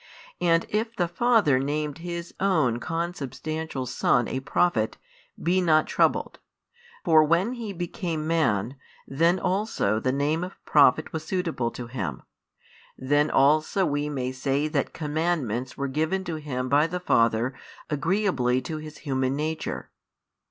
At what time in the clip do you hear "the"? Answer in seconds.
0.95-1.07, 9.99-10.11, 16.87-16.99